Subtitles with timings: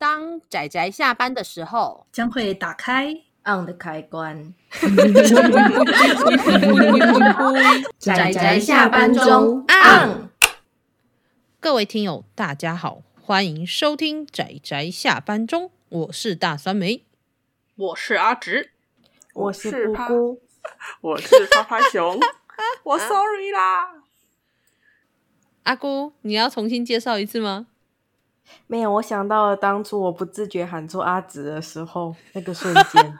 [0.00, 3.12] 当仔仔下班的时候，将会打开
[3.44, 4.54] on 的开关。
[7.98, 10.30] 仔仔下班中 on。
[11.60, 17.04] 各位听友，大家好，欢迎收听仔仔下班中，我是大酸梅，
[17.76, 18.70] 我是阿直，
[19.34, 20.40] 我是姑姑，
[21.02, 22.18] 我是趴趴熊，
[22.84, 24.02] 我 sorry 啦。
[25.64, 27.66] 阿姑，你要重新介绍一次吗？
[28.66, 33.18] 没有，我想到了当初我不自觉喊出阿紫的时候，那个瞬间。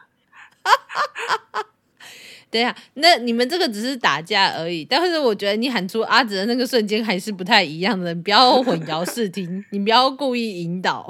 [2.51, 11.07] 等一下，那你们这个只是打架而已，但是我觉得你喊出阿紫的那个瞬间还是不太一样的，你不要混淆视听， 你不要故意引导。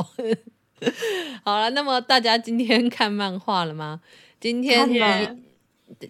[1.43, 4.01] 好了，那么大家今天看漫画了吗？
[4.39, 4.87] 今天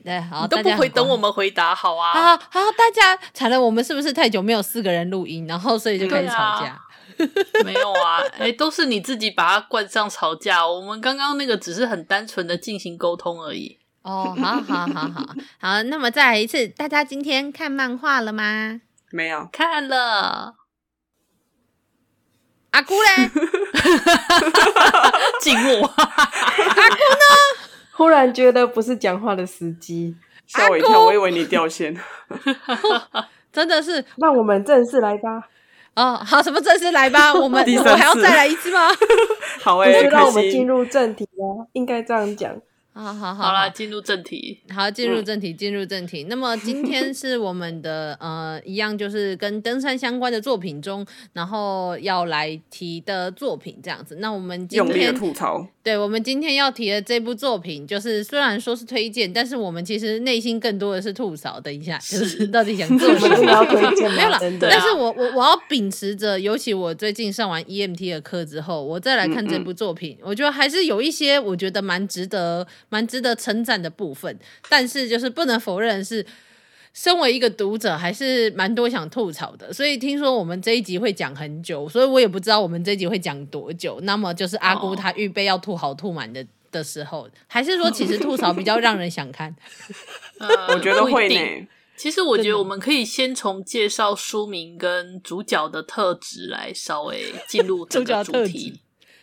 [0.05, 2.13] 对，好，都不回等我们回答，好啊。
[2.13, 6.77] 好好，大家惨了，我们是不是太久没有四个人录音，然后所以就开始吵架？
[7.65, 10.67] 没有啊，哎、欸，都是你自己把它冠上吵架。
[10.67, 13.79] 我们刚刚那个只是很单纯的进行沟通而已。
[14.03, 18.81] 哦，好好好好好，那么再来一次，大家今天看漫画了吗？
[19.11, 20.55] 没有，看了。
[22.71, 23.31] 阿姑嘞？
[25.41, 25.87] 静默。
[25.87, 27.25] 阿姑呢？
[27.93, 31.95] 忽然觉得不是讲话的时机，吓我一跳，我以为你掉线。
[33.53, 35.49] 真的是，那我们正式来吧。
[35.97, 37.33] 哦，好，什么正式来吧？
[37.35, 38.89] 我们我还要再来一次吗？
[39.63, 42.55] 好诶、欸，让我们进入正题了，应该这样讲。
[42.93, 44.59] 好好好，好啦，进入正题。
[44.75, 46.25] 好，进入正题，进入正题。
[46.25, 54.17] 那么今天是我们的 呃，一样就是跟登山相关的作品中，然后要来提的作品这样子。
[54.17, 61.59] 那我们今天吐槽，对，我们今天要提的这部作品，就是虽然说是推荐，但是我们其实内心更多的是吐槽。
[61.59, 63.51] 等一下，就是 到底想做什么？
[63.51, 64.11] 要推荐？
[64.13, 64.39] 没有了。
[64.61, 72.67] 但是我我我要秉持着，尤其我最近上完 EMT 的课之后，我再来看这部作品，嗯嗯我觉得还是有一些我觉得蛮值得。
[72.91, 74.37] 蛮值得称赞的部分，
[74.69, 76.25] 但是就是不能否认是，
[76.93, 79.73] 身为一个读者，还是蛮多想吐槽的。
[79.73, 84.01] 所以听说我们这一集会讲很久，所以我也不知道我们这一集会讲多久。
[84.03, 89.55] 那么就是阿姑她预备要吐好吐满的的时候，还是说其实吐槽比较让人想看？
[90.69, 91.69] 我觉得会呢。
[91.97, 98.81] 其实我觉得我们可以先从介绍书名跟主角的特质来稍微进入这个主题。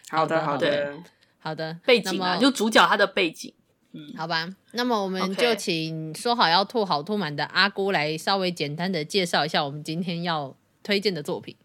[0.09, 0.93] 好的，好的。
[1.39, 3.53] 好的，背景啊，就主角他的背景，
[3.97, 11.55] 嗯，好吧，那么我们就请说好要吐好吐满的阿姑来稍微简单的介绍一下我们今天要推荐的作品。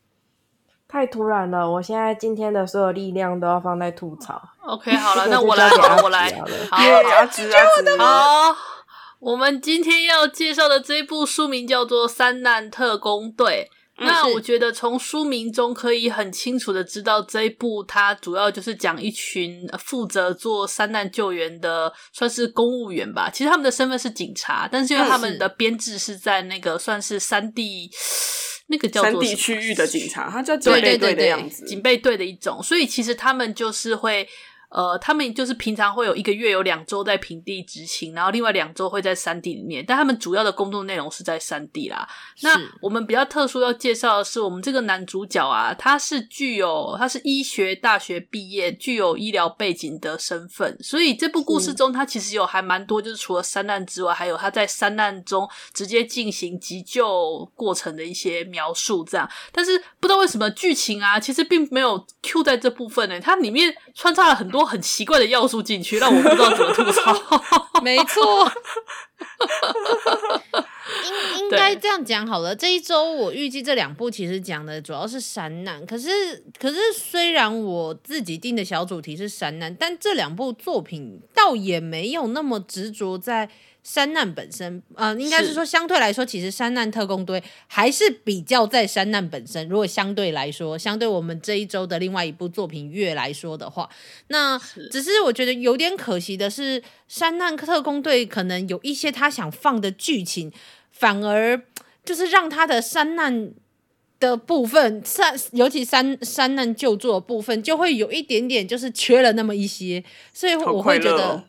[0.89, 4.43] 太突然了，我现在今天的所有力量都要放在吐槽。
[4.61, 5.71] OK，好了， 那我来，
[6.03, 6.31] 我来，
[6.71, 8.57] 好， 阿直，阿直，好，
[9.19, 13.71] 我们今天要介绍的这部书名叫做《三难特工队》。
[14.05, 23.31] 那我觉得从书名中可以很清楚的知道，这一部它主要就是讲一群负责做山难救援的，算是公务员吧。
[23.31, 27.91] 其实他们的身份是警察，但是因为他们的编制是在那个算是山地，
[28.69, 32.63] 那个叫做山地区域的警察，他叫警备队的样子，警备队的一种。
[32.63, 34.29] 所以其实他们就是会。
[34.73, 42.09] 呃，他们就是平常会有一个月有两周在平地执勤，然后另外两周会在山地里面，但他们主要的工作内容是在山地啦。
[42.41, 59.29] 那我们比较特殊要介绍的是，我们这个男主角啊，他是具有他是医学大学毕业，具有医疗背景的身份，所以这部故事中他其实有还蛮多，就是除了山难之外，还有他在山难中直接进行急救过程的一些描述，这样。
[59.53, 64.62] 但是不知道为什么剧情啊，其实并没有 Q 在这部分呢，它里面穿插了很多。
[64.65, 67.13] 很奇怪的要素进去，让我不知道怎么吐槽。
[67.83, 68.51] 没错，
[71.39, 72.55] 应应该这样讲好了。
[72.55, 76.09] 这一周我预计这两部其实讲的主要是山难，可是
[76.59, 83.51] 可是虽然我自己定的小主题是山难，但这两部作品倒也没有那么执着在。
[83.83, 89.69] 山难本身，呃，应该是说相对来说，其实山难特工队还是比较在山难本身。
[89.69, 93.89] 如果相对来说，相对我们这一周的另外一部作品《月》来说的话，
[94.29, 94.57] 那
[94.91, 100.53] 只是我觉得有点可惜的是，山难特工队可能有一些他想放的剧情，
[100.93, 101.61] 反而
[102.05, 103.51] 就是让他的山难
[104.21, 111.43] 的部分，山尤其山山难救助的部分，就会有一点点就是缺了那么一些，所以我会觉得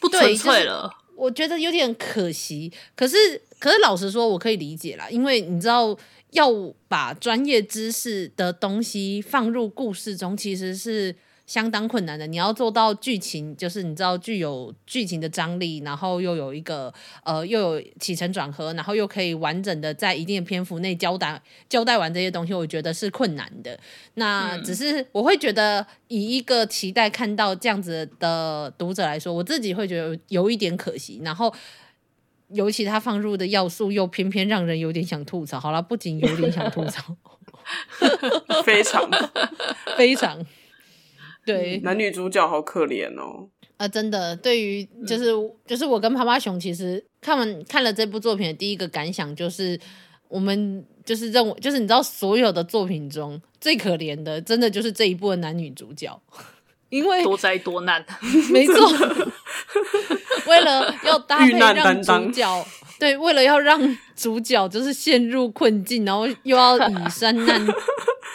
[0.00, 0.92] 不纯粹了。
[1.18, 3.16] 我觉得有点可惜，可是
[3.58, 5.98] 可是老实说，我可以理解啦，因为你知道，
[6.30, 6.48] 要
[6.86, 11.14] 把专业知识的东西放入故事中，其实是
[11.48, 12.24] 相当困难的。
[12.28, 23.76] 你要做到剧情，就是你知道具有剧情的张力，然后又有一个呃又有起承转合，然后又可以完整的在一定的篇幅内交代交代完这些东西，我觉得是困难的。
[24.14, 31.20] 那只是我会觉得，以一个期待看到这样子的读者来说，我自己会觉得有一点可惜。
[31.24, 31.52] 然后。
[32.50, 35.60] 尤其他放入的要素又偏偏让人有点想吐槽。
[35.60, 37.14] 好了，不仅有点想吐槽，
[38.64, 39.06] 非常
[39.98, 40.42] 非常
[41.48, 43.48] 对，男女主角好可怜哦。
[43.78, 49.80] 啊、呃，真的，对于就是、嗯、就是我跟趴趴熊，其实看完看了这部作品的第一个感想就是，
[50.28, 56.20] 我们 就是认为，就是你知道，所有的作品中最可怜的，真的就是这一部的男女主角，
[56.90, 58.04] 因为多灾多难，
[58.52, 58.74] 没错。
[60.46, 62.66] 为了要搭配让主角，
[63.00, 67.66] 对，为了要让主角就是陷入困境，然后又要以山难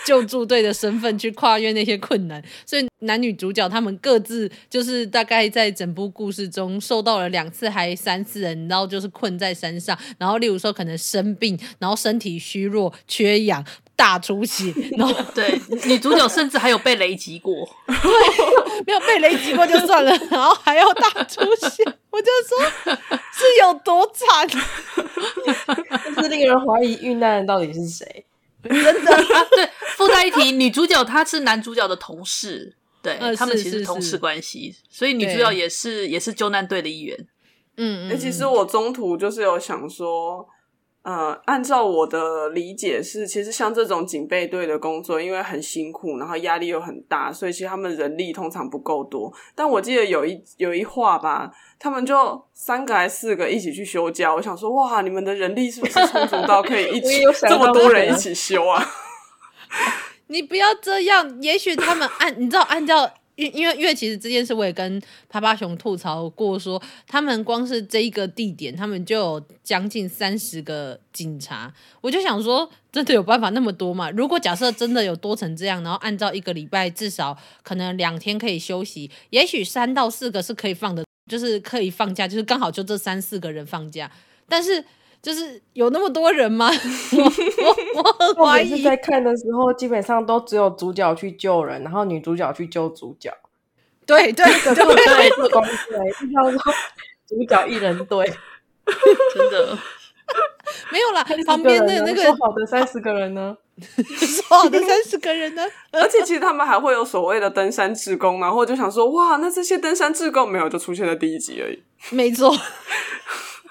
[0.05, 13.65] 救助队的身份去跨越那些困难，所以男女主角他们各自就是大概在整部故事中受到了两次还三次人，然后就是困在山上，然后例如说可能生病，然后身体虚弱、缺氧。
[13.95, 17.53] 大出血， 然后对女主角甚至还有被雷击过，
[17.85, 22.59] 对，没有被雷击过就算了， 然后还要大出血，我就说
[23.31, 24.47] 是有多惨，
[26.15, 28.25] 就是令人怀疑遇难的到底是谁？
[28.69, 29.11] 真的，
[29.55, 37.27] 对，附带一提，女主角她是男主角的同事，对、呃、他们其实是同事关系，所以女主角也是也是救难队的一员。
[37.77, 40.47] 嗯，哎、欸，其实我中途就是有想说。
[41.03, 49.29] 呃，按照我的理解是，其实像这种警备队的工作，因为很辛苦，然后压力又很大，所以其实他们人力通常不够多。
[49.53, 54.33] 但我记得有一有一话吧，他们就三个还是四个一起去休假。
[54.33, 58.81] 我想说，哇，你们的人力是不是充足到可以一 起这么多人一起休啊？
[60.27, 63.11] 你不要这样，也许他们按你知道按照。
[63.35, 71.73] 因因为因为其实这件事我也跟趴趴熊吐槽过说，说他们光是这一个地点，他们就有将近三十个警察。
[72.01, 74.09] 我就想说，真的有办法那么多吗？
[74.11, 84.11] 如果假设真的有多成这样，然后按照一个礼拜至少可能两天可以休息，也许三到四个是可以放的，就是可以放假，就是刚好就这三四个人放假。
[84.47, 84.83] 但是。
[85.23, 86.69] 就是有那么多人吗？
[87.95, 88.75] 我我怀疑。
[88.75, 93.31] 是在看的时候，基本上都只有主角去救人，然后女主角去救主角。
[94.05, 96.73] 对对对，就对，做公司来，就叫做
[97.25, 98.33] 主角一人队。
[99.33, 99.77] 真的
[100.91, 103.55] 没有啦，旁边的那个说好的三十个人呢？
[103.79, 105.63] 说好的三十个人呢？
[105.91, 111.81] 而且其实他们还会有所谓的登山志工，然后我就想说，哇，那这些登山志工没有就出现在第一集而已。
[112.09, 112.53] 没错。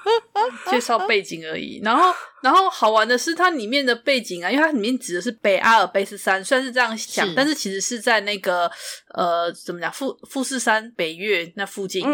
[0.70, 2.12] 介绍背景而已，然后，
[2.42, 7.34] 然后好玩的是它里面的背景啊，因为它里面指的是北阿尔卑斯山，虽然是这样想，是。
[7.34, 8.70] 但是其实是在那个
[9.14, 12.04] 呃，怎么讲富富士山北岳那附近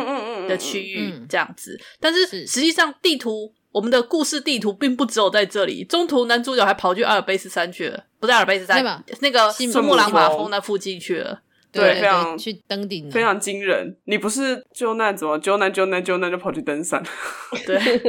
[0.46, 11.40] 的区域这样子，但是实际上地图我们的故事地图并不只有在这里，中途男主角还跑去阿尔卑斯山去了，不在阿尔卑斯山，吧那个珠穆朗玛峰那附近去了。
[11.70, 13.97] 对，非常去登顶，非常惊人。
[14.05, 17.03] 你不是救难怎么救难救难救难就跑去登山？
[17.67, 17.79] 对。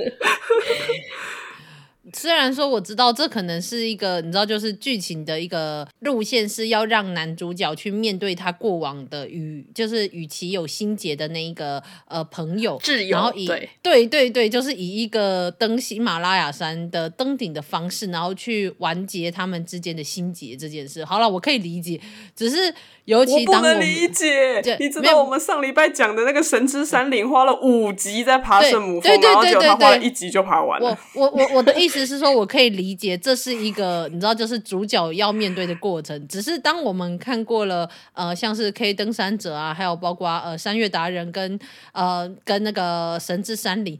[2.12, 21.06] 虽然说我知道这可能是一个，你知道，就是剧情的一个路线是要让男主角去面对他过往的与就是与其有心结的那一个呃朋友，挚友，然后以对对对对，就是以一个登喜马拉雅山的登顶的方式，然后去完结他们之间的心结这件事。
[21.06, 22.02] 好了，我可以理解，
[22.36, 22.74] 只是
[23.10, 30.98] 尤其不能理解，你知道我们上礼拜讲的那个神之山岭花了五集在爬圣母峰，然后结果他花了一集就爬完了。
[31.14, 32.00] 我我我我的意思。
[32.10, 36.28] 是说，我可以理解，这是一个你知道，就是主角要面对的过程。
[36.28, 41.60] 只是当我们看过了，呃，像是 K 登山者啊，还有包括呃山岳达人跟
[41.92, 44.00] 呃跟那个神之山岭，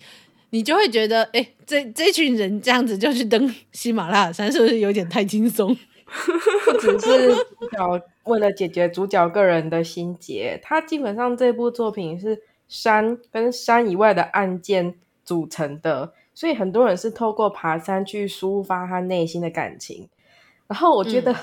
[0.50, 5.78] 你就会觉得，哎，这这群人这样子就去登喜马拉雅山，是不是有点太轻松？
[6.66, 16.14] 不只是主角为了解决主角个人的心结，他基本上这部作品是山跟山以外的案件组成的。
[16.34, 20.08] 所以很多人是透过爬山去抒发他内心的感情，
[20.68, 21.36] 然后我觉得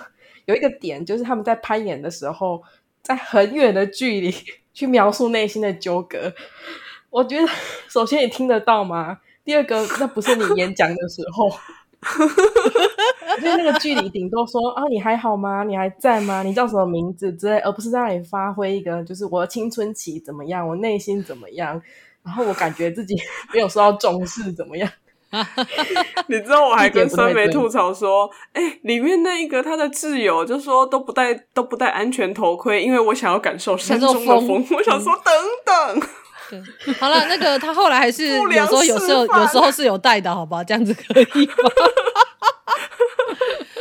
[0.46, 2.62] 有一个点就是他们在攀岩的时候，
[3.02, 4.34] 在很远的距离
[4.72, 6.32] 去描述内心的纠葛。
[7.10, 7.46] 我觉得
[7.88, 9.20] 首先你听得到吗？
[9.44, 11.50] 第二个，那不是你演讲的时候，
[12.02, 15.64] 我觉得那个距离顶多说啊，你还好吗？
[15.64, 16.42] 你还在吗？
[16.42, 21.80] 你叫什么名字之类，而不是让你发挥一个就是我的青春期怎么样，我内心怎么样。
[22.22, 23.14] 然后我感觉自己
[23.54, 24.90] 没有受到重视，怎么样？
[26.28, 34.46] 你知道我还 跟酸梅吐槽说，哎、欸，里面那一个他的挚友就说都不戴都不戴安全头盔，因为我想要感受山中的风。
[34.46, 35.32] 风 我想说等
[35.64, 36.08] 等。
[36.50, 36.62] 对，
[36.94, 40.62] 好了，那个他后来还是有时候有时候有时候是有带的，好吧？
[40.64, 41.54] 这样子可以吗？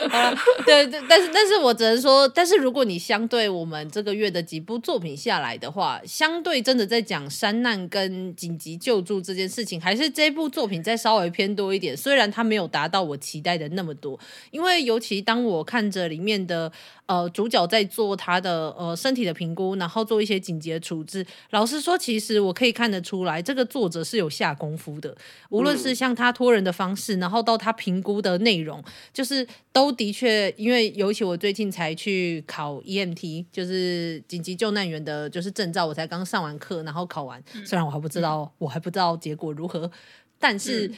[0.65, 11.95] 对对，但是但是我只能说，但是如果你相对我们这个月的几部作品下来的话，相对真的在讲山难跟紧急救助这件事情，还是这部作品再稍微偏多一点。
[11.95, 14.19] 虽然它没有达到我期待的那么多，
[14.51, 16.71] 因为尤其当我看着里面的。
[17.07, 21.23] 呃，主角在做他的呃身体的评估，然后做一些紧急的处置。
[21.51, 25.15] 老实说，其实我可以看得出来，这个作者是有下功夫的。
[25.49, 28.83] 无论是像他托人的方式，然后到他评估的内容，
[29.13, 37.41] 就是都的确，因为尤其我最近才去考 EMT，就是紧急救难员的，就是证照，我才刚上完课，然后考完。
[37.65, 39.89] 虽然我还不知道，我还不知道结果如何，
[40.37, 40.91] 但是。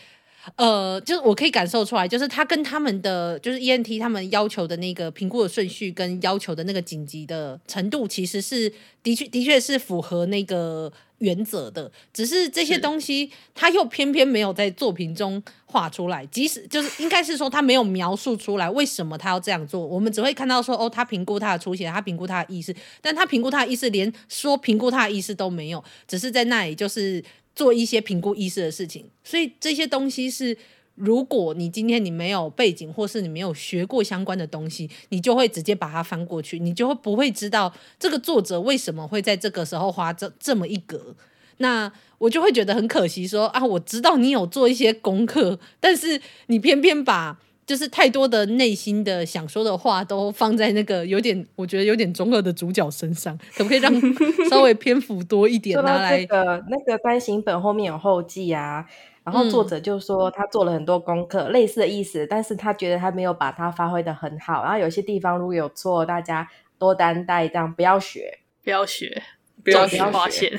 [0.55, 8.71] 呃，就是我可以感受出来，就是他跟他们的就是 ENT 他们要求的那个评估的顺序跟要求的那个紧急的程度，其实是
[9.03, 11.91] 的确的确是符合那个原则的。
[12.13, 19.85] 只是这些东西他又偏偏没有在作品中画出来，即使就是应该是说他没有描述出来为什么他要这样做。
[19.85, 27.23] 我们只会看到说哦，他评估他的出血，他评估他的意识，但他评估他的意识连说评估他的意识都没有，只是在那里就是。
[27.57, 30.55] 做一些评估意识的事情，所以这些东西是，
[30.93, 41.15] 如果你今天你没有背景，或是你没有学过相关的东西，你就会直接把它翻过去，你就会不会知道这个作者为什么会在这个时候花这这么一格。
[41.57, 47.39] 那我就会觉得很可惜说，说啊，我知道你有做一些功课，但是你偏偏把。
[47.67, 53.93] 就是太多的内心的想说的话都放在那个有点，我觉得有点中二的主角身上，可不可以让
[54.49, 56.17] 稍微篇幅多一点拿来？
[56.17, 58.85] 那个那个单行本后面有后记啊，
[59.25, 69.21] 然后作者就说他做了很多功课，嗯、类似的意思，但是他觉得他没有把它发挥的很好，然后有些地方如果有错，大家多担待，这样不要学，不要学。
[69.67, 70.49] 不要去发现，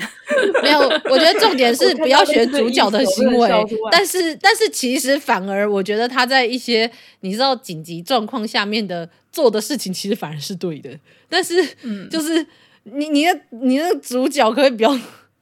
[0.61, 3.49] 没有，我觉得重点是不要学主角的行为。
[3.91, 6.89] 但是，但是其实反而我觉得他在一些
[7.21, 10.91] 你知道紧急状况下面的做的事情，其实反而是对的。
[11.27, 11.55] 但是，
[12.11, 12.45] 就是
[12.83, 14.95] 你你的你的主角可以不要。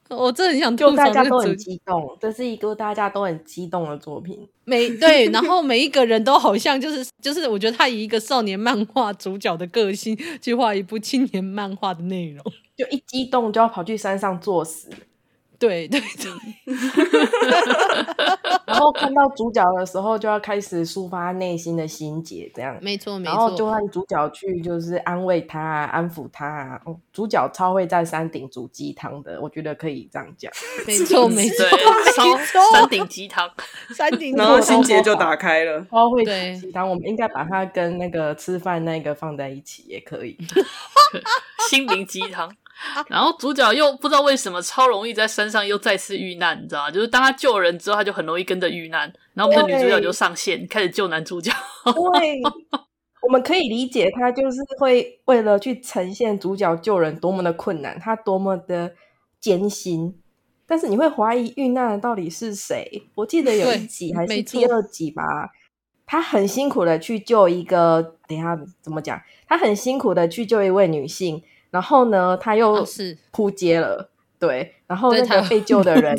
[0.09, 4.47] 我真的很想吐槽，大家都很激动，这是一个大家都很激动的作品。
[4.63, 12.43] 每对，然后 每一个人都好像就是就是，我觉得他以一个少年漫画主角的个性去画一部青年漫画的内容，
[12.75, 14.89] 就一激动就要跑去山上作死。
[15.59, 16.31] 对对对，
[18.65, 23.31] 然后看到主角的时候，就要开始抒发内心的心结，这样没错没错。
[23.31, 26.79] 然后就让主角去就是安慰他、安抚他。
[27.11, 30.51] 主角超会在山顶煮鸡汤的，我觉得可以这样讲。
[30.85, 31.65] 没错 没错，
[32.73, 33.49] 山顶鸡汤，
[33.95, 35.83] 山顶，然后心结就打开了。
[35.89, 40.37] 超会煮鸡汤，我们应该把它跟那个吃饭那个放在一起也可以。
[41.69, 42.55] 心灵鸡汤。
[43.07, 46.91] 然后主角又不知道为什么超容易在山上又再次遇难，你知道吗？
[46.91, 49.11] 就是当他救人之后，他就很容易跟着遇难。
[49.33, 51.51] 然后我们的女主角就上线开始救男主角。
[51.83, 52.41] 对，
[53.21, 58.93] 我们可以理解他就是会为了去呈现主角救人多么的困难，他多么的
[59.39, 60.19] 艰辛。
[60.67, 63.03] 但是你会怀疑遇难的到底是谁？
[63.15, 65.23] 我记得有一集还是第二集吧，
[66.05, 69.19] 他很辛苦的去救一个，等一下怎么讲？
[69.47, 71.41] 他很辛苦的去救一位女性。
[71.69, 74.07] 然后呢，他又是扑街了，哦，
[74.39, 74.73] 对。
[74.87, 76.17] 然后那个被救的人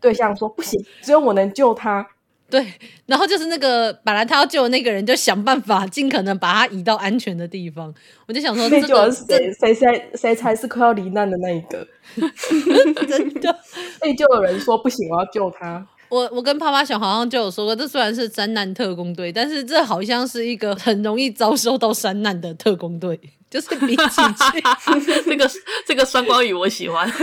[0.00, 2.04] 对象说：“不行，只有我能救他。”
[2.50, 2.66] 对。
[3.06, 7.94] 然后就是那个本来他要救的那个人，就想办法尽可能把他移到安全的地方。
[8.26, 11.86] 我就想说，这个谁谁谁谁才是快要罹难的那一个？
[13.06, 13.56] 真的
[14.00, 23.20] 被救的人说：“不行，我要救他。”我我跟趴趴熊好像就有说过，这虽然是灾难特工队，但是这好像是一个很容易遭受到山难的特工队。
[23.50, 24.62] 就是比起去，
[25.24, 25.50] 这个
[25.86, 27.10] 这个双关语我喜欢。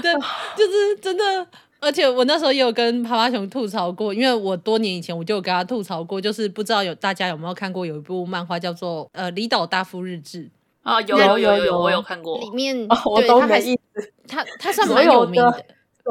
[0.00, 0.12] 对，
[0.56, 1.46] 就是真的，
[1.80, 10.44] 而且我那时候也有跟趴趴熊吐槽过，因为我多年以前我就有跟他吐槽过，就是不知道有大家有没有看过有一部漫画叫做呃《离岛大夫日志》
[10.82, 15.64] 啊，有有有有，我有看过，里面、哦、我都没意思，他他算蛮有名的。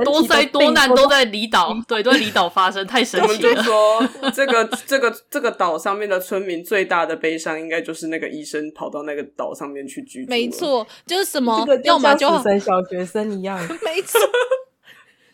[0.05, 3.27] 多灾多难都在离岛，对，都在离岛发生，太神奇了。
[3.27, 10.29] 我们就说，这个这个这个岛上面的村民最大的悲伤，应该就是那个医生跑到那个岛上面去居住。
[10.29, 13.59] 没错，就是什么，这个、要么就死神小学生一样。
[13.83, 14.19] 没错，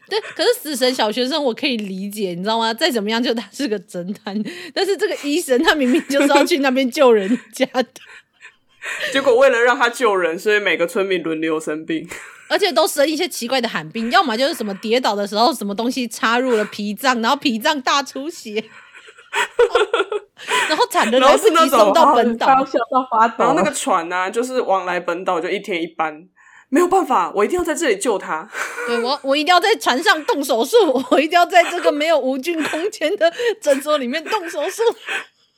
[0.09, 0.19] 对。
[0.35, 2.73] 可是死神小学生我可以理解，你知道吗？
[2.73, 4.43] 再怎么样，就他是个侦探。
[4.73, 7.85] 但是这个医生，他明明就是要去那边救人家的。
[9.11, 12.07] 结果为了让他救人，所以每个村民轮流生病，
[12.49, 18.63] 而且都生一些奇怪的罕病，要么就是什么跌倒的时候什么东西插入了脾脏，然后脾脏大出血，
[20.69, 23.35] 然后惨的来不及送到本岛，笑到发抖。
[23.39, 26.23] 然后那个船呢、啊，就是往来本岛就一天一班，
[26.69, 28.47] 没有办法，我一定要在这里救他。
[28.87, 30.77] 对，我我一定要在船上动手术，
[31.11, 34.83] 我一定要在这个没有无菌空间的诊所里面动手术。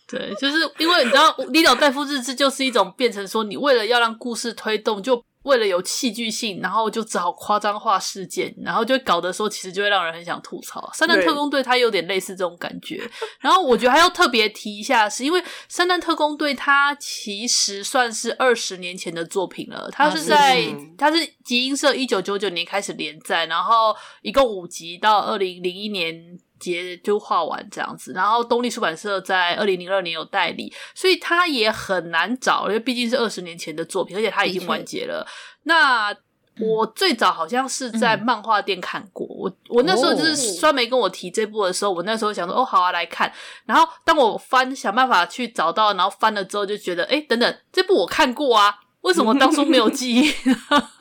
[0.09, 10.89] 对，就是因为你知道，离岛代夫日志就是一种变成说，你为了要让故事推动，就为了有戏剧性，然后就只好夸张化事件，然后就搞得说，其实就会让人很想吐槽。
[10.95, 13.07] 三弹特工队它有点类似这种感觉。
[13.39, 20.65] 然后我觉得还要特别提一下，是因为三弹特工队它其实算是二十年前的作品了，它是在、
[20.97, 26.39] 它是集英社一九九九年开始连载，然后一共五集到二零零一年。
[26.59, 35.25] 节就画完这样子，然后东立出版社在二零零二年有代理，所以他也很难找，因为毕竟是二十年前的作品，而且他已经完结了。
[35.63, 36.15] 那
[36.59, 43.31] 我最早好像是在漫画店看过，嗯、我我那时候就是酸梅跟我提这部的时候，我那时候想说哦好啊来看，
[43.65, 50.33] 然后当我翻想办法去找到，然后翻了之后就觉得哎等等这部我看过啊，为什么当初没有记忆？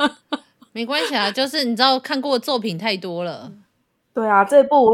[0.71, 3.51] 没关系啊，就是你知道看过的作品太多了。
[4.15, 4.93] 对啊，这部我。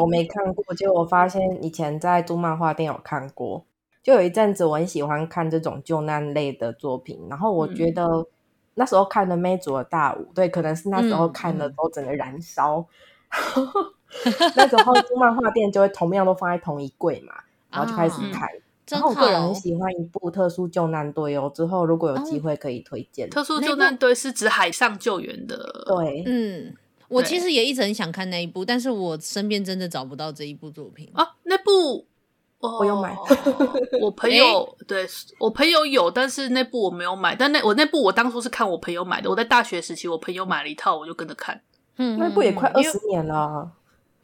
[0.00, 3.64] 我没看过，结果我发现以前在租漫画店有看过。
[4.02, 8.26] 就有一阵子我很喜欢看这种救难类的作品，然后我觉得
[8.74, 12.84] 那时候看的《魅族的大舞》，对，可能是那时候看的都整个燃烧。
[14.54, 17.32] 那时候租漫画店就会同样都放在同一柜嘛，
[17.70, 18.42] 然后就开始看。
[18.42, 18.50] 啊、
[18.90, 23.30] 然后我个人很喜欢一部《特殊救难队》哦，之后如果有机会可以推荐。
[23.30, 26.76] 特殊救难队是指海上救援的，对，嗯。
[27.08, 31.24] 我其实也一直很想看那一部，但是我身边真的找不到这一部作品啊。
[31.44, 32.06] 那部、
[32.60, 33.14] 哦、我有买，
[34.00, 35.06] 我朋友、欸、对
[35.38, 37.36] 我朋友有，但是那部我没有买。
[37.36, 41.60] 但那我那部我当初是看我朋友买的，我在大学时期我朋友买了一套，我就跟着看。
[41.96, 43.70] 嗯，那部也快二十年了，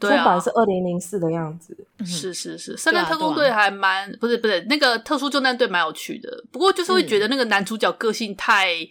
[0.00, 1.76] 出版是二零零四的样子。
[2.04, 8.88] 是是是，三弹特工队还蛮、啊啊、不是不是那个特殊救难队蛮有趣的，不过就是会觉得那个男主角个性太、嗯、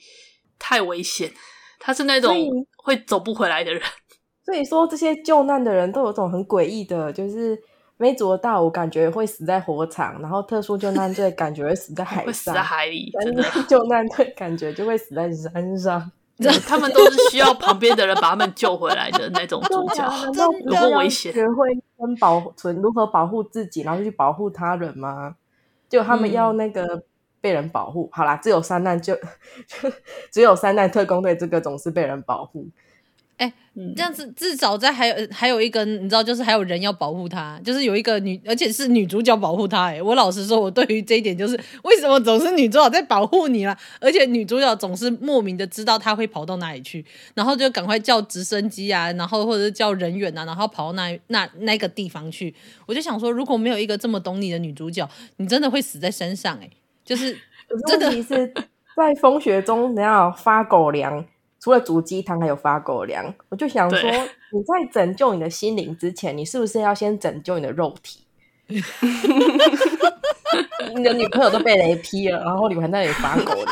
[0.58, 1.34] 太危险。
[1.82, 2.36] 他是那种
[2.84, 3.82] 会走不回来的人，
[4.46, 7.62] 所以说这些救难的人都有种很诡异的，就是
[7.98, 16.12] 魅族的大舞感觉会死在火场，然后特殊救难队 感觉会死在海上，会死在海里，真的 救难队感觉就会死在山上。
[16.66, 21.34] 他们都是需要旁边的人把他们救回来的那种主角，有多危险？
[21.34, 25.36] 学会跟保存如何保护自己，然后去保护他人吗？
[25.90, 27.04] 就他们要那个。
[27.40, 29.16] 嗯被人保护，好啦，只有三难就，
[29.66, 29.90] 就
[30.30, 32.68] 只有三难特工队这个总是被人保护。
[33.38, 39.84] 哎、欸，这样子至少在还有还有一个，你知道，就是还有人要保护他，就是有一个女，而且是女主角保护他。
[39.84, 43.80] 哎，我老实说，我对于这一点就是为什么总是女主角在保护你啦？
[44.02, 52.54] 而且女主角总是莫名的知道他会跑到哪里去，然后就赶快叫直升机啊，然后或者是叫人员啊，然后跑到那那那个地方去。
[52.86, 56.60] 我就想说，如果没有一个这么懂你的女主角，你真的会死在山上。
[56.62, 56.70] 哎。
[57.10, 57.36] 就是
[57.90, 58.54] 问题是
[58.96, 61.26] 在风雪中，你要发狗粮，
[61.60, 63.34] 除了煮鸡汤，还有发狗粮。
[63.50, 64.00] 我就想说，
[64.52, 68.28] 你在拯救你的心灵之前，你是不是要先拯救你的肉体？
[70.96, 73.66] 你的女朋友都被雷劈了，然后你还在那里发狗粮，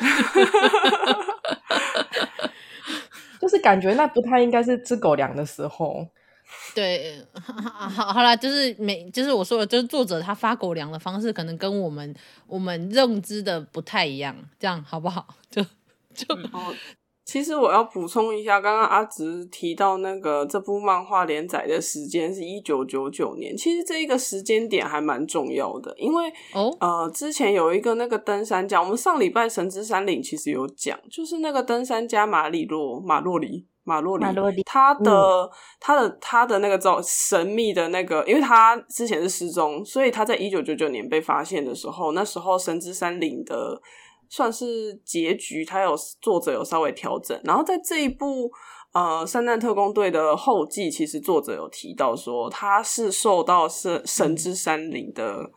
[3.38, 6.08] 就是感觉那不太应该是吃狗粮的时候。
[6.74, 12.14] 对，好好啦，就是每就是我说的，就是作者他发狗粮的方式，可能跟我们
[12.46, 15.26] 我们认知的不太一样，这样好不好？
[15.50, 15.62] 就
[16.14, 16.72] 就、哦、
[17.24, 33.66] 其实我要补充一下，刚刚阿直提到那个这部漫画连载的时间是一九九九年，其实这一个时间点还蛮重要的，因为哦呃，之前有一个那个登山家，我们上礼拜神之山岭其实有讲，就是那个登山家马里洛马洛里。
[33.86, 43.80] 马洛里，马洛里他的、嗯、他的他的那个造神秘的那个，因为他之前是失踪，所以他在一九九九年被发现的时候，那时候神之山岭的
[44.28, 47.40] 算是结局，他有作者有稍微调整。
[47.44, 48.50] 然后在这一部
[48.92, 55.48] 呃三弹特工队的后记，其实作者有提到说，他是受到神神之山岭的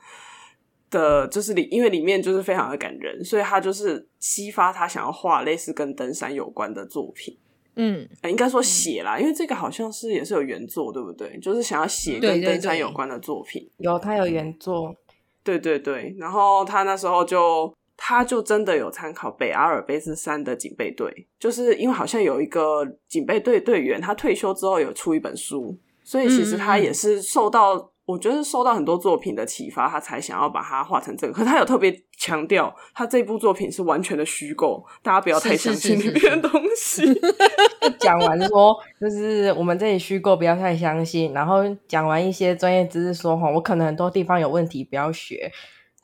[0.91, 7.35] 的，就是里因为里面就是非常的感人，所以他就是激发他想要画类似跟登山有关的作品。
[7.75, 11.39] 嗯，应该说写啦，因为这个好像是也是有原作，对不对？
[11.39, 13.61] 就是想要写跟登山有关的作品。
[13.61, 14.95] 对对对，有他有原作，
[15.43, 16.15] 对对对。
[16.19, 31.31] 然后他那时候就，他就真的有参考北阿尔卑斯山的警备队，就是因为好像有一个警备队队员，他退休之后有出一本书，所以其实他也是受到我觉得受到很多作品的启发，他才想要把它画成这个。
[31.31, 37.03] 可是他有特别强调，他这部作品是完全的虚构，大家不要太相信里面的东西。
[38.01, 41.31] 讲完说，就是我们这里虚构，不要太相信。
[41.33, 45.51] 然后讲完一些专业知识，说哈，我可能很多地方有问题，不要学。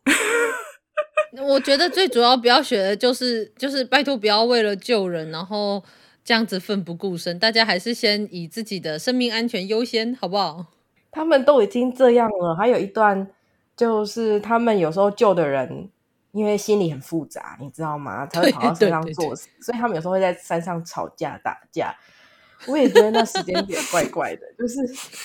[1.42, 5.84] 我觉得最主要不要学的就是，就是拜托不要为了救人，然后
[6.24, 7.40] 这样子奋不顾身。
[7.40, 10.68] 大家还是先以自己的生命安全优先，好不好？
[11.16, 13.26] 他们都已经这样了，还有一段
[13.78, 15.90] 就是他们有时候救的人，
[16.34, 18.28] 因为心里很复杂，你知道吗？
[18.28, 21.96] 才会跑到山上作死，所以他们有时候会在山上吵架打架。
[22.68, 24.78] 我也觉得那时间点怪怪的， 就是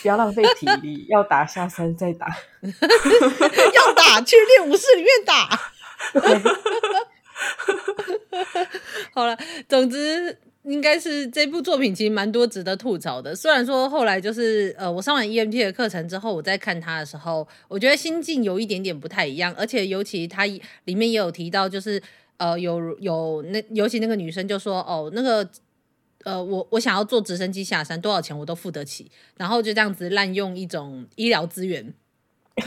[0.03, 2.29] 不要浪费体力，要打下山再打，
[2.63, 5.59] 要打去练武室里面打。
[9.15, 9.37] 好了，
[9.69, 10.39] 总之
[10.71, 13.35] 应该是这部作品其实蛮多值得吐槽的。
[13.35, 22.01] 虽然说后来就是呃，我上完 EMT 的课程之后，我在看它的时候，我觉得心境有一点点不太一样，而且尤其它里面也有提到，就是
[22.37, 25.49] 呃，有有那尤其那个女生就说哦，那个
[26.25, 31.93] 呃，我我想要坐直升机下山，多少钱我都付得起，然后就这样子滥用一种医疗资源，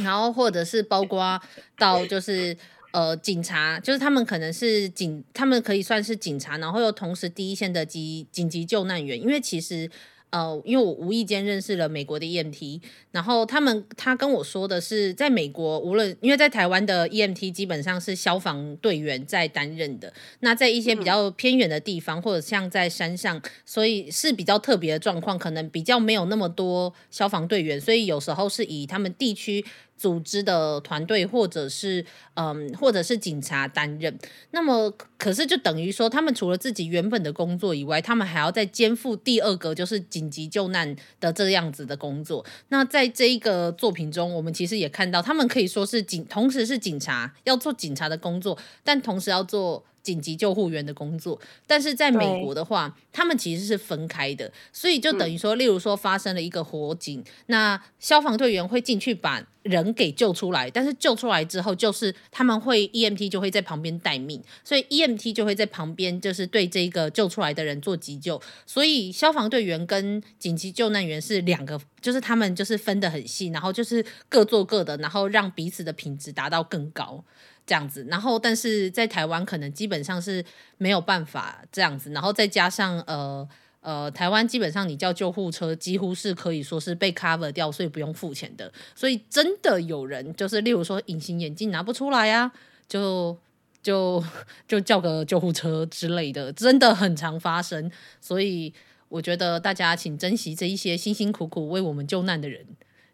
[0.04, 1.42] 然后或者是包括
[1.78, 2.58] 到就是。
[2.94, 9.92] 呃，警察就是他们可能是警，他们可以算是警察，然后又同时第一线的急紧急救难员，因为其实。
[10.34, 29.64] 呃，因为我无意间认识了美国的 EMT，然后他们他跟我说的是，在美国无论因为在台湾的 EMT 基本上是消防队员在担任的，那在一些比较偏远的地方，嗯、或者像在山上，所以是比较特别的状况，可能比较没有那么多消防队员，所以有时候是以他们地区
[30.04, 34.14] 组织的团队，或者是嗯，或者是警察担任。
[34.52, 40.04] 那么可是就等于说，他们除了自己原本的工作以外，他们还要再肩负第二个就是。
[40.10, 49.86] 紧急救难的这样子的工作，那在这一个作品中，我们其实也看到，他们可以说是警，同时是警察要做警察的工作，但同时要做。
[50.04, 77.24] 紧急救护员的工作，但是在美国的话，他们其实是分开的，所以就等于说，例如说发生了一个火警，那消防队员会进去把人给救出来，但是救出来之后，就是他们会 EMT 就会在旁边待命，所以 EMT 就会在旁边就是对这个救出来的人做急救，所以消防队员跟紧急救难员是两个，就是他们就是分得很细，然后就是各做各的，然后让彼此的品质达到更高。
[77.66, 80.44] 这样子，然后但是在台湾可能基本上是
[80.78, 83.48] 没有办法这样子，然后再加上呃
[83.80, 88.72] 呃，台湾基本上你叫救护车几乎是可以说是被 cover 掉，所以不用付钱的。
[88.94, 92.52] 所以真的有人就是例如说隐形眼镜拿不出来啊，
[92.88, 93.38] 就
[93.82, 94.24] 就
[94.68, 97.90] 就叫个救护车之类的，真的很常发生。
[98.20, 98.74] 所以
[99.08, 102.66] 我觉得大家请珍惜这一些辛辛苦苦为我们救难的人，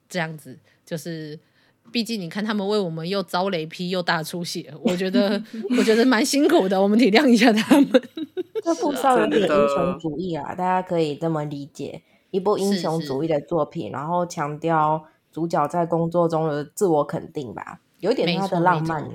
[0.10, 1.40] 这样子就是。
[1.92, 5.42] 毕竟你看，他们为我们又遭雷劈又大出血，我觉得
[5.78, 7.90] 我觉得蛮辛苦的，我们体谅一下他们。
[8.64, 19.10] 这部稍有点英雄主义啊，大家可以这么理解，一部英雄主义的作品，是是然后强调主角在工作中的自我肯定吧，有点他的浪漫，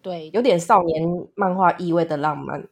[0.00, 1.02] 对，有点少年
[1.34, 2.66] 漫画意味的浪漫。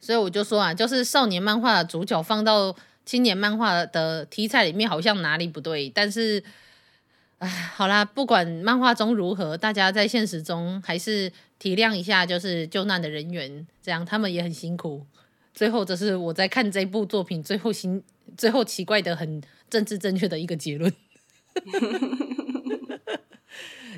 [0.00, 6.42] 所以我就说啊，就是少年漫画的主角放到青年漫画的题材里面，好像哪里不对，但是。
[7.40, 15.06] 哎，好啦，不管漫画中如何，大家在现实中还是体谅一下，就是救难的人员，这样他们也很辛苦。
[15.54, 18.02] 最后，这是我在看这部作品最后新、
[18.36, 20.92] 最后奇怪的、很政治正确的一个结论。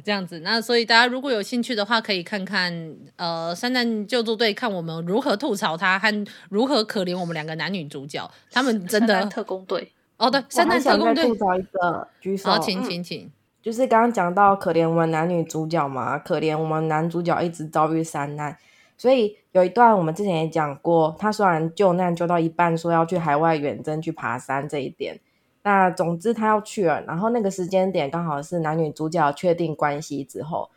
[0.04, 9.90] 这样子，那所以大家如果有兴趣的话，可以看看呃，三难救助队，看我们如何吐槽他和如何可怜我们两个男女主角，他们真的特工队。
[10.22, 11.26] 哦，对，圣诞特工队。
[11.26, 13.28] 吐槽一个举手，好，请请请，
[13.60, 18.56] 就是刚刚讲到可怜我们男女主角嘛，可怜我们男主角一直遭遇三难，
[18.96, 25.18] 所以有一段我们之前也讲过，他虽然救难救到一半，说要去海外远征去爬山这一点，
[25.64, 30.70] 那总之他要去了，然后那个时间点刚好是男女主角确定关系之后，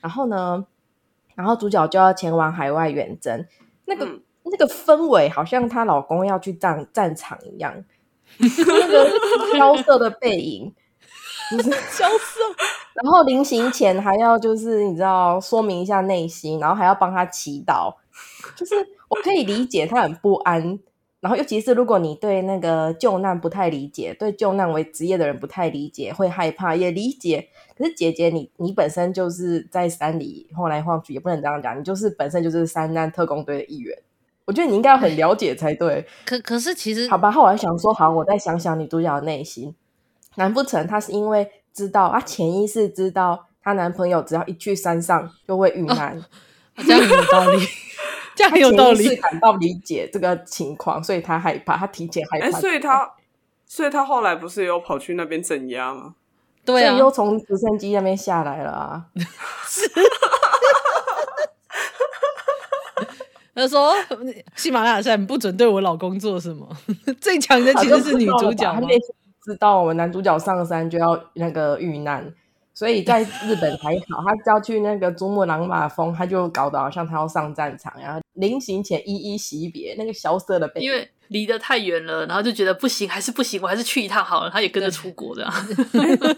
[0.00, 0.64] 然后呢，
[1.34, 3.44] 然后主角就要前往海外远征，
[3.86, 7.84] 那个、嗯、那个氛围好像她老公要去战战场一样。
[8.38, 9.10] 那个
[9.56, 10.72] 萧瑟的背影，
[11.50, 12.40] 就是 萧瑟。
[13.02, 17.94] 然后临行前还要就是你知道说明一下内心，然后还要帮他祈祷。
[18.54, 18.74] 就是
[19.08, 20.78] 我可以理解他很不安，
[21.20, 27.48] 然后尤其是如果你对那个救难不太理解，对救难为职业的人不太理解，会害怕也理解。
[27.78, 33.96] 可是姐姐你你本身就是在山里晃来晃去，也不能这样讲，你就是本身就是山难特工队的一员。
[34.44, 36.06] 我觉得你应该要很了解才对。
[36.24, 39.74] 可可是其实，好吧，后来想说，好，我再想想女主角的内心。
[40.36, 46.24] 难不成她是因为知道，啊潜意识知道她男朋友只要一去山上就会遇难，哦、
[46.78, 47.66] 这样有道理，
[48.34, 49.04] 这样很有道理。
[49.08, 52.46] 是感到理解这个情况，所以她害怕，她提前害怕。
[52.46, 53.12] 哎，所以她，
[53.66, 56.14] 所以她后来不是有跑去那边镇压吗？
[56.64, 59.06] 对啊，又从直升机那边下来了啊。
[59.66, 59.90] 是。
[63.54, 63.92] 他说
[64.56, 66.66] ：“喜马拉雅山不准对我老公做什么。
[67.20, 68.72] 最强的其实是女主角。
[68.72, 68.88] 他那
[69.44, 72.32] 知道我们男主角上山就要那个遇难，
[72.72, 74.22] 所以在日本还好。
[74.24, 84.50] 他要去那个珠穆朗玛峰，他就搞得好像他要上战场，然后临行前一一惜别那个萧瑟的背影，因为离得太远了，然后就觉得不行，还是不行，我还是去一趟好了。
[84.50, 85.44] 他也跟着出国的。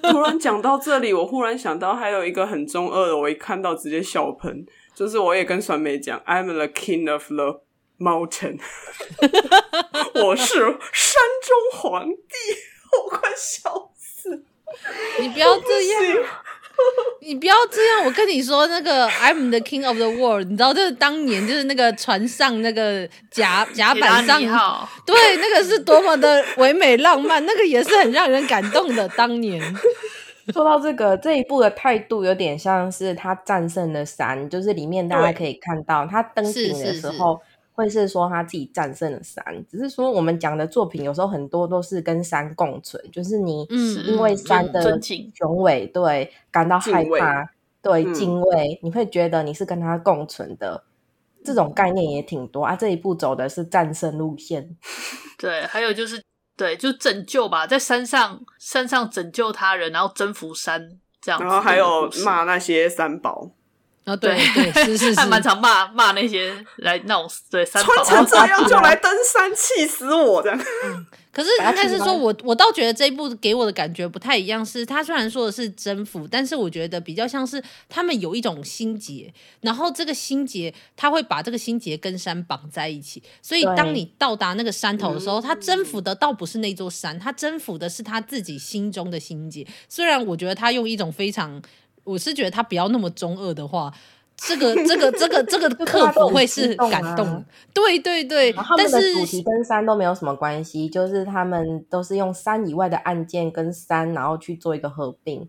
[0.03, 7.63] 突然讲到这里，我忽然想到还有一个很中二的，我一看到直接笑喷。”就是我也跟酸梅讲，I'm the king of the
[7.99, 8.61] mountain，
[10.15, 10.55] 我是
[10.93, 12.17] 山中皇帝，
[12.93, 14.45] 我快笑死！
[15.19, 16.03] 你不要这样，
[17.21, 18.05] 你不要这样。
[18.05, 24.41] 我跟你说，那个 I'm the king of the world，你知道，就是当年就是那个船上那个甲甲板上，
[25.05, 29.09] 对，那个是多么的唯美浪漫，那个也是很让人感动的。
[29.11, 29.61] 当年。
[30.53, 37.41] 说到这个这一部的态度，有点像是他战胜了山，就是里面大家可以看到他登顶的时候，
[37.73, 39.43] 会是说他自己战胜了山。
[39.71, 43.67] 只是说我们讲的作品有时候很多都是跟山共存，就是你
[44.07, 45.01] 因为山的
[45.35, 47.49] 雄伟，对，感到害怕，
[47.81, 50.85] 对，敬畏，你会觉得你是跟他共存的。
[51.45, 52.75] 这种概念也挺多啊。
[52.75, 54.77] 这一步走的是战胜路线，
[55.39, 56.23] 对，还有就是。
[56.57, 60.81] 对，就拯救吧，在山上山上拯救他人，然后征服山
[61.21, 61.45] 这样子。
[61.45, 63.51] 然后还有骂那些三宝
[64.05, 70.59] 啊，对对，是是是， 还蛮常骂骂那些来那种对穿成这样就来登山，气死我这样。
[70.85, 74.64] 嗯 可是应该是说我，我我倒觉得这一部给我的感觉不太一样。
[74.64, 83.21] 是他虽然说的是征服，但是我觉得比较像是他们有一种心结，然后这个心结他会把这个心结跟山绑在一起。
[83.43, 89.67] 所以当你到达那个山头的时候，他征服的倒不是那座山，他征服的是他自己心中的心结。
[89.88, 91.61] 虽然我觉得他用一种非常，
[92.05, 93.93] 我是觉得他不要那么中二的话。
[94.37, 98.53] 这个这个这个这个 客服会是感动，啊、对对对。
[98.77, 105.49] 但是主题跟山都没有什么关系，就是他们都是用山以外的案件跟山，然后去做一个合并，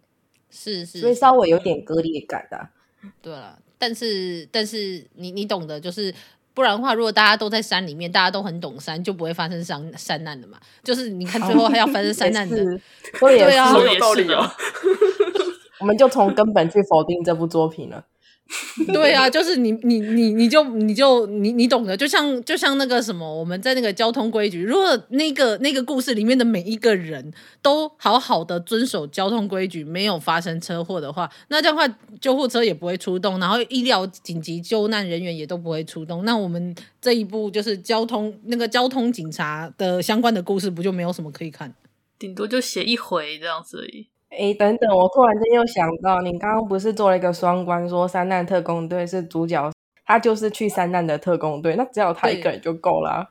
[0.51, 2.69] 是是，所以稍微有点割裂感的、啊。
[3.23, 6.13] 对了，但是但是你你懂的，就是
[6.53, 10.59] 不然的话，如果大家都在山里面，大家都很懂山，就不会发生山山难的嘛。
[10.83, 12.57] 就是你看最后还要发生山难的，
[13.19, 14.47] 对啊，有道理哦。
[15.85, 18.03] 我们就从根本去否定这部作品了。
[18.91, 41.73] 对啊，就是你你你你就你就你你懂得，就像就像那个什么，我们在那个交通规矩，如果那个那个故事里面的每一个人都好好的遵守交通规矩，没有发生车祸的话，那这样的话救护车也不会出动，然后医疗紧急救难人员也都不会出动，那我们这一部就是交通那个交通警察的相关的故事，不就没有什么可以看？
[42.17, 44.07] 顶多就写一回这样子而已。
[44.37, 49.71] 哎，等等，我突然间又想到，你刚刚不是做了一个双关，说三难特工队是主角，
[50.05, 53.29] 他就是去三难的特工队，那只要他一个人就够了。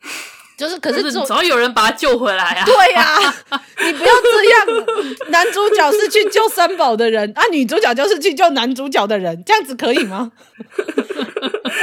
[0.58, 2.64] 就是，可是总要有人把他救回来啊！
[2.66, 3.04] 对呀、
[3.48, 4.86] 啊，你不要这样。
[5.30, 10.32] 男主角是去救三宝的人啊，女主角就是去救男主角的人，这样子可以吗？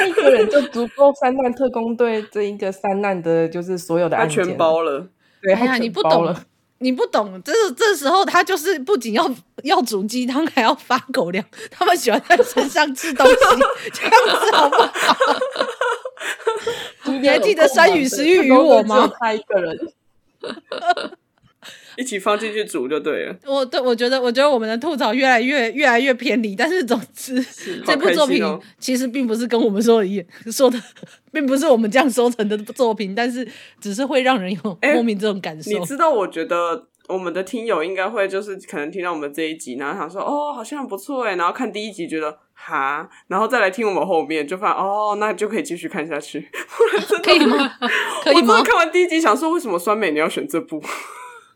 [0.05, 5.07] 一个人就足够三难特工队这一个三难的，就是所有的案件全包了。
[5.41, 6.43] 对，哎呀，你不懂了。
[6.85, 9.27] 你不懂，这这时候他就是不仅要
[9.63, 11.43] 要煮鸡汤，还要发狗粮。
[11.71, 13.35] 他们喜欢在身上吃东西，
[13.91, 15.17] 这样子好不好？
[17.19, 19.11] 你还记得山雨食欲与我吗？
[19.19, 19.91] 他一个人。
[21.97, 23.35] 一起放进去煮就对了。
[23.45, 26.55] 我对我觉得，我觉得我们的吐槽越来越越来越偏离。
[26.55, 27.43] 但是总之，
[27.85, 28.43] 这部作品
[28.79, 30.81] 其实并不是跟我们说的一样说的，
[31.31, 33.13] 并不是我们这样说成的作品。
[33.15, 33.47] 但是
[33.79, 35.71] 只是会让人有莫名这种感受。
[35.71, 46.49] 欸、你知道，我觉得我们的听友应该会就是可能听到我们这一集，然后想说哦，好像很不错哎，然后看第一集觉得哈，然后再来听我们后面就发现哦，那就可以继续看下去。
[47.23, 47.71] 可以吗？
[48.23, 48.57] 可以吗？
[48.57, 50.81] 我看完第一集想说，为什么酸美你要选这部？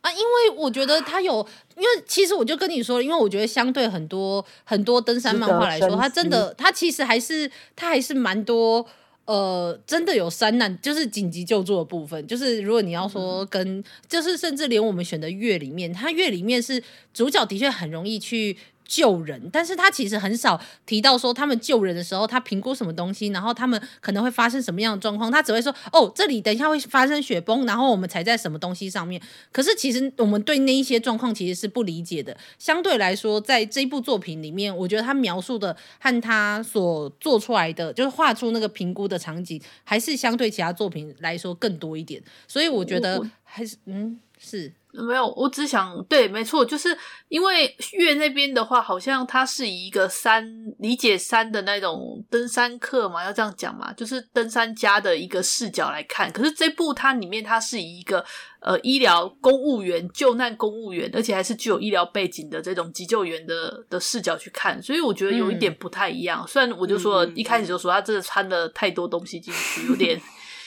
[0.02, 8.86] 啊，因为我觉得他有，因为其实我就跟你说，因为我觉得相对很多很多登山漫画来说，他真的，他其实还是他还是蛮多，
[9.26, 12.26] 呃，真的有山难，就是紧急救助的部分。
[12.26, 16.82] 就是如果你要说跟，就是甚至连我们选的月里面，它月里面是
[17.14, 18.56] 主角的确很容易去
[18.90, 29.22] 救人，但是他其实很少提到说他们救人的时候，他评估什么东西，然后他们可能会发生什么样的状况，他只会说哦，这里等一下会发生雪崩，然后我们踩在什么东西上面。
[29.52, 32.36] 可是其实我们对那一些状况其实是不理解的。
[32.58, 42.20] 相对来说，在这部作品里面，我觉得他描述的和他所做出来的，就是画出那个评估的场景，还是相对其他作品来说更多一点。
[42.48, 44.74] 所以我觉得还是嗯是。
[44.92, 46.98] 没有，我只想对，没错，就是
[47.28, 50.44] 因为月那边的话，好像它是以一个山
[50.80, 56.32] 理解山的那种登山客嘛，要这样讲嘛，就是登山家的一个视角来看。
[56.34, 58.26] 可是这部它里面，它是以一个
[58.62, 66.44] 呃医疗公务员、救难公务员，而且还是具有医疗背景的这种急救员的的视角去看，所以我觉得有一点不太一样。
[66.44, 70.20] 嗯、虽然我就说一开始就说他真的掺了太多东西进去，有点。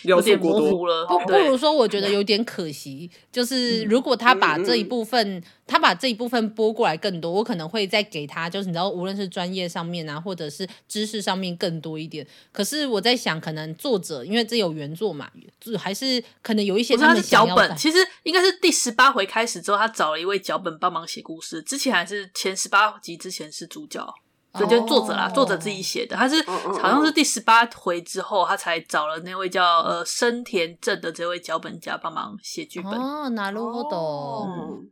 [0.09, 3.11] 有点模糊了，不不如说，我觉得有点可惜。
[3.31, 12.27] 就是如果他把这一部分，嗯、他把这一部分拨过来更多，我可能会再给他，就是你知道，无论是专业上面啊，或者是知识上面更多一点。
[12.53, 15.31] 可是我在想，可能作者因为这有原作嘛，
[15.79, 17.77] 还是可能有一些他的脚本。
[17.77, 21.63] 其实应该是第十八回开始之后，他找了一位脚本帮忙写故事。
[21.63, 24.15] 之前还是前十八集之前是主角。
[24.54, 25.36] 所以就是作者啦，oh.
[25.36, 32.92] 作者自己写的，他是好像是第十八回之后，他才找了那位叫呃深田正的这位脚本家帮忙写剧本。
[32.94, 34.86] 哦，なるほど。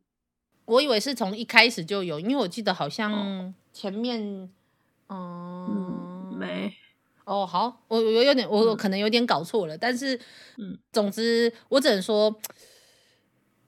[0.65, 4.49] 我以为是从一开始就有，因为我记得好像前面，
[5.09, 5.67] 嗯，
[6.29, 6.73] 嗯，没。
[7.23, 10.15] 哦，好，我我有点，我我可能有点搞错了，但是，
[10.57, 12.35] 嗯，总之我只能说。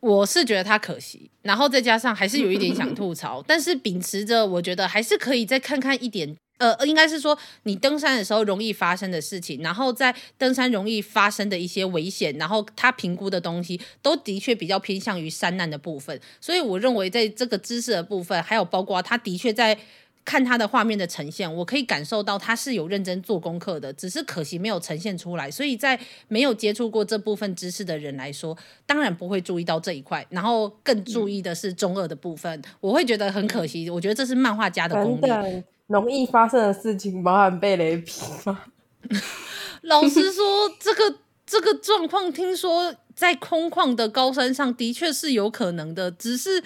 [0.03, 19.79] 我是觉得他可惜，然后再加上还是有一点想吐槽， 但是秉持着我觉得还是可以再看看一点，呃，应该是说你登山的时候容易发生的事情，然后在登山容易发生的一些危险，然后他评估的东西都的确比较偏向于山难的部分，所以我认为在这个知识的部分，还有包括他的确在。
[20.25, 25.51] 看他的画面的呈现，我可以感受到他是有认真做功课的，只是可惜没有呈现出来。
[25.51, 28.57] 所以在没有接触过这部分知识的人来说，
[28.87, 30.25] 当然不会注意到这一块。
[30.31, 33.91] 然后更注意的是中二的部分，嗯、我会觉得很可惜。
[33.91, 35.63] 我觉得这是漫画家的功力。
[35.89, 38.63] 容易发生的事情，包含被雷劈吗？
[39.83, 46.63] 老实说，这个这个状况，听说在空旷的高山上的确是有可能的，只是。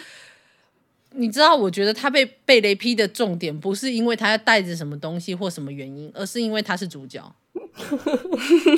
[1.17, 7.35] 你知道，我觉得他被被雷劈的重点不是因为他要带着什么东西或什么原因，而是因为他是主角，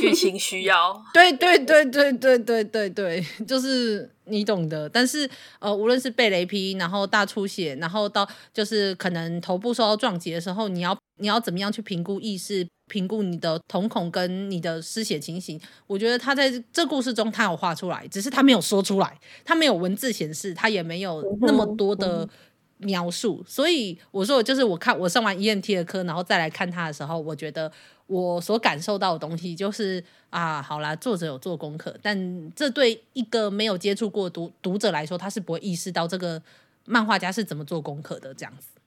[0.00, 1.02] 剧情需要。
[1.12, 4.88] 对对对对对对对对，就是你懂的。
[4.88, 12.66] 但是呃，无论是被雷劈，然后大出血，然后到就是可能头部受到撞击的时候，你要你要怎么样去评估意识？
[12.88, 22.28] 评估你的瞳孔跟你的失血情形，我觉得他在这故事中他有画出来，只是他没有说出来，他没有文字显示，他也没有那么多的
[22.78, 23.44] 描述。
[23.46, 27.70] 所以我说，就是我看我上完 ENT 的课，然后再来看他的时候，我觉得
[28.06, 36.42] 我所感受到的东西就是啊，好啦，作者有做功课，但这对一个没有接触过读读者来说，他是不会意识到这个
[36.86, 38.77] 漫画家是怎么做功课的这样子。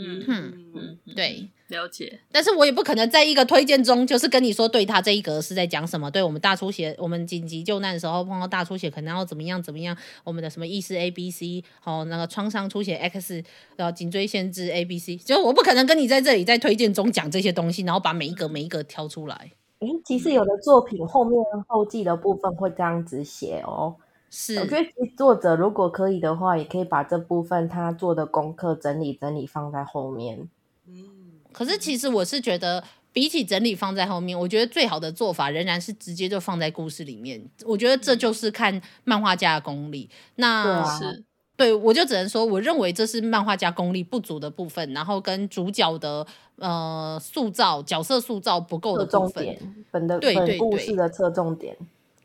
[0.00, 2.20] 嗯哼嗯，对，了解。
[2.30, 6.08] 但是我也不可能在一个推荐中，就是跟你说，对他这一格是在讲什么。
[6.08, 9.96] 对我们大出血，我们紧急救难的时候碰到大出血，可能要怎么样怎么样。
[10.22, 13.42] 我们的什么意识 A B C，好，那个创伤出血 X，
[13.76, 19.50] 然后颈椎限制 A B C，就我不可能跟你在这里在推荐中讲这些东西，然后把每一个每一个挑出来。
[19.80, 23.96] 诶，其实有的作品后面后记的部分会这样子写哦。
[24.30, 24.86] 是，我觉得
[25.16, 30.48] 作者如果可以的话，也可以把这部分他做的功课整理整理放在后面。
[30.86, 31.04] 嗯，
[31.52, 37.42] 可是其实我是觉得，比起整理放在后面，我觉得最好的做法仍然是直接就放在故事里面。
[37.64, 40.10] 我觉得这就是看漫画家的功力。
[40.34, 41.24] 那对啊，是，
[41.56, 49.58] 对，我就只能说，我认为这是漫画家功力不足的部分，然后跟主角的呃塑造角色塑造不够的部分，
[49.90, 51.74] 本的对本故事的侧重点。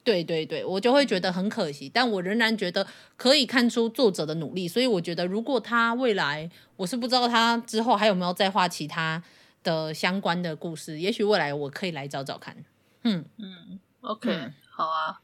[0.03, 2.85] 对对对，我就会觉得很可惜，但我仍然觉得
[3.15, 9.23] 可以看出作者的努力，所以我觉得如果他未来，我是不知道他之后还有没有再画其他
[9.63, 12.55] 的相关的故事，也许未来我可以来找找看。
[13.03, 15.21] 嗯嗯，OK，嗯，好啊，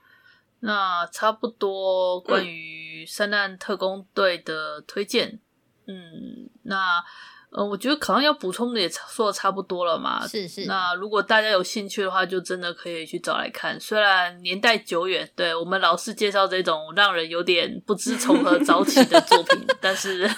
[0.62, 5.39] 那差不多关于山难特工队的推荐，
[5.88, 7.04] 嗯，嗯，那。
[7.52, 10.28] 呃，我觉得可能要补充的也说的差不多了嘛。
[10.28, 10.66] 是是。
[10.66, 13.80] 那如果大家有兴趣的话，就真的可以去找来看。
[13.80, 20.30] 虽然年代久远，对我们老是介绍这种让人有点不知从何 找起的作品，但是，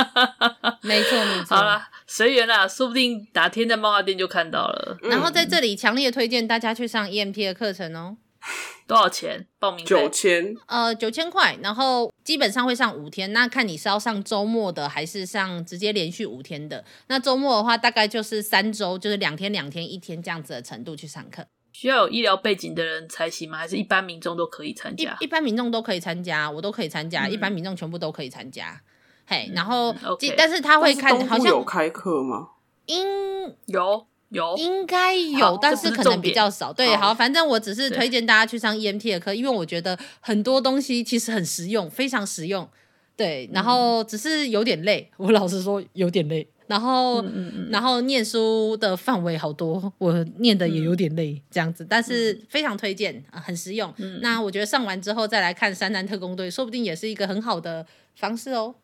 [0.82, 1.56] 没错 没错。
[1.56, 4.98] 好啦，随缘啦，说不定哪天在漫画店就看到了。
[5.02, 8.16] 然后在这里强烈推荐大家去上 EMT 的课程哦。
[8.86, 9.46] 多少钱？
[9.58, 16.84] 报名九千，呃，九千块，然后基本上会上五天，那看你是要上周末的，还是上直接连续五天的。
[17.06, 21.46] 那周末的话，大概就是三周，就是两天两天一天这样子的程度去上课。
[21.72, 23.58] 需要有医疗背景的人才行吗？
[23.58, 25.16] 还是一般民众都可以参加？
[25.20, 28.78] 一一般民众都可以参加，我都可以参加，嗯、一般民众全部都可以参加。
[29.24, 32.48] 嘿，然后，嗯 okay、但是他会看，好像有开课吗？
[32.86, 34.06] 应有。
[34.32, 36.72] 有应该有，但是可能比较少。
[36.72, 42.68] 对，好，反正我只是推荐大家去上 EMT 的课，因为我觉得很多东西其实很实用，非常实用。
[43.14, 46.48] 对，然后只是有点累，我老实说有点累。
[46.66, 51.86] 然后，嗯嗯嗯然后念书的范围好多，我念的也有点累，嗯、这样子。
[51.86, 53.92] 但是非常推荐，很实用。
[53.98, 58.74] 嗯、那我觉得上完之后再来看山南特工队，说不定也是一个很好的方式哦。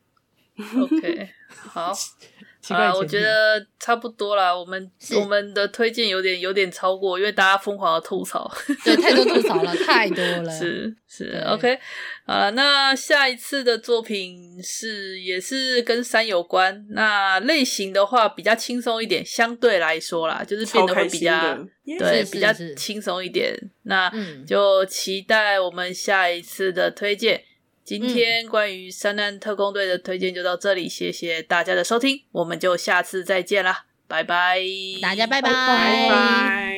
[0.76, 1.92] OK，好。
[2.70, 4.54] 啊，我觉得差不多啦。
[4.54, 8.50] 我们我们的推荐有点有点超过，因为大家疯狂的吐槽，
[8.84, 10.50] 对，太多吐槽了， 太多了。
[10.50, 11.78] 是是，OK，
[12.26, 21.56] 啊，那下一次的作品是也是跟山有关，那类型的话比较轻松一点，相对来说啦，就是变得会比较
[21.98, 23.56] 对比较轻松一点。
[23.84, 24.12] 那
[24.46, 27.42] 就期待我们下一次的推荐。
[27.88, 34.60] 今天关于三难特工队的推荐就到这里，谢谢大家的收听，我们就下次再见啦，拜拜，
[35.00, 36.74] 大家拜拜，拜拜。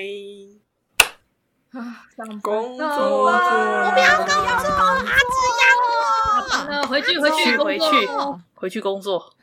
[1.73, 3.33] 啊，想工作，我
[3.93, 7.57] 不要工作，阿志养我，回去回去。
[7.57, 8.09] 回去
[8.55, 9.35] 回去工作。